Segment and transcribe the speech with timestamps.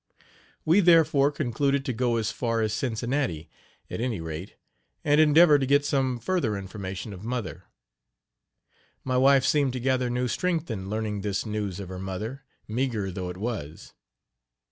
[0.65, 3.51] We, therefore, concluded to go as far as Cincinnati,
[3.87, 4.55] at any rate,
[5.03, 7.65] and endeavor to get some further information of mother.
[9.03, 13.11] My wife seemed to gather new strength in learning this news of her mother, meager
[13.11, 13.93] though it was.